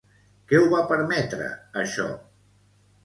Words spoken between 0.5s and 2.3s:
Què ho va permetre, això?